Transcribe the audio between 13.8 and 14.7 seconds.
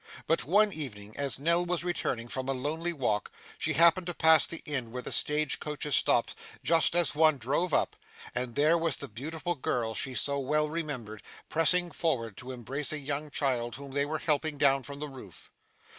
they were helping